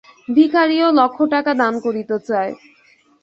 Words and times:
ভিখারীও 0.29 0.87
লক্ষ 0.91 1.17
টাকা 1.33 1.51
দান 1.53 1.73
করিতে 1.85 2.17
চায়। 2.27 2.51